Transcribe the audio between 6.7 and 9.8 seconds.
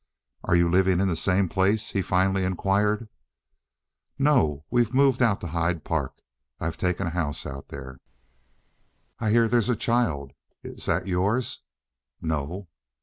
taken a house out there." "I hear there's a